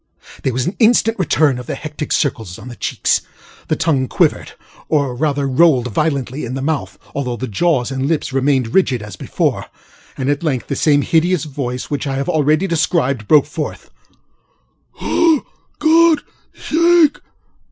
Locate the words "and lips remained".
7.91-8.73